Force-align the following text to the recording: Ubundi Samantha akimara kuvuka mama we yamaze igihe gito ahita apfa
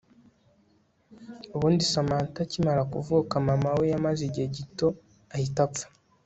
Ubundi 1.55 1.83
Samantha 1.93 2.39
akimara 2.45 2.81
kuvuka 2.93 3.33
mama 3.47 3.69
we 3.77 3.85
yamaze 3.93 4.21
igihe 4.25 4.47
gito 4.55 4.87
ahita 5.35 5.61
apfa 5.67 5.85